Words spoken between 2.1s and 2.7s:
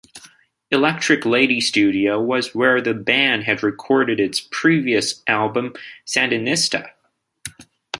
was